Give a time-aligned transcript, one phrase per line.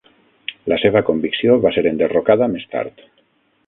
[0.73, 3.09] La seva convicció va ser enderrocada més tard.